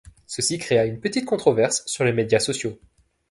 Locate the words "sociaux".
2.39-2.79